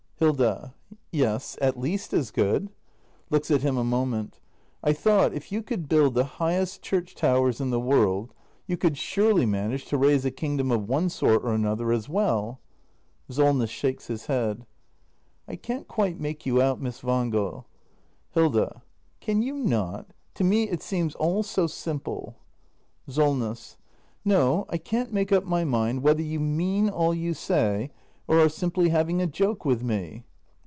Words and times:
Hilda. 0.21 0.75
Yes, 1.11 1.57
at 1.63 1.79
least 1.79 2.13
as 2.13 2.29
good. 2.29 2.69
[Looks 3.31 3.49
at 3.49 3.63
him 3.63 3.75
a 3.75 3.83
moment.] 3.83 4.39
I 4.83 4.93
thought, 4.93 5.33
if 5.33 5.51
you 5.51 5.63
could 5.63 5.89
build 5.89 6.13
the 6.13 6.23
highest 6.37 6.83
church 6.83 7.15
towers 7.15 7.59
in 7.59 7.71
the 7.71 7.79
world, 7.79 8.31
you 8.67 8.77
could 8.77 8.99
surely 8.99 9.47
manage 9.47 9.85
to 9.85 9.97
raise 9.97 10.23
a 10.23 10.29
kingdom 10.29 10.69
of 10.69 10.87
one 10.87 11.09
sort 11.09 11.43
or 11.43 11.53
another 11.55 11.91
as 11.91 12.07
well. 12.07 12.59
Solness. 13.31 13.71
[Shakes 13.71 14.05
his 14.07 14.27
head.] 14.27 14.67
I 15.47 15.55
can't 15.55 15.87
quite 15.87 16.19
make 16.19 16.45
you 16.45 16.61
out, 16.61 16.79
Miss 16.79 17.01
Wangel. 17.01 17.65
Hilda. 18.29 18.83
Can 19.21 19.41
you 19.41 19.55
not? 19.55 20.05
To 20.35 20.43
me 20.43 20.69
it 20.69 20.83
seems 20.83 21.15
all 21.15 21.41
so 21.41 21.65
simple. 21.65 22.35
Solness. 23.07 23.75
No, 24.23 24.67
I 24.69 24.77
can't 24.77 25.11
make 25.11 25.31
up 25.31 25.45
my 25.45 25.63
mind 25.65 26.03
whether 26.03 26.21
you 26.21 26.39
mean 26.39 26.91
all 26.91 27.11
you 27.15 27.33
say, 27.33 27.89
or 28.27 28.39
are 28.39 28.47
simply 28.47 28.89
having 28.89 29.21
a 29.21 29.27
joke 29.27 29.65
with 29.65 29.83
me. 29.83 30.23